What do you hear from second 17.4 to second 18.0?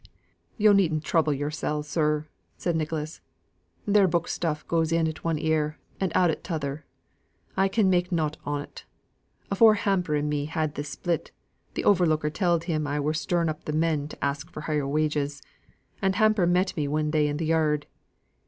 yard.